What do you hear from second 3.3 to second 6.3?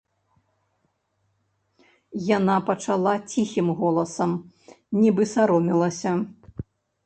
ціхім голасам, нібы саромелася.